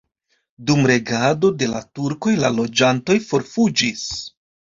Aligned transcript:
Dum 0.69 0.85
regado 0.91 1.51
de 1.59 1.67
la 1.73 1.81
turkoj 1.99 2.33
la 2.45 2.51
loĝantoj 2.61 3.19
forfuĝis. 3.27 4.07